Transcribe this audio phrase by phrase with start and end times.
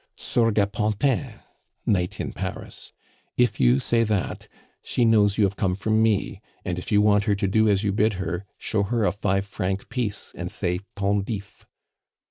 [0.17, 1.41] "Sorgue a Pantin
[1.85, 2.91] (night in Paris).
[3.37, 4.47] If you say that
[4.83, 7.83] she knows you have come from me, and if you want her to do as
[7.83, 11.65] you bid her, show her a five franc piece and say Tondif."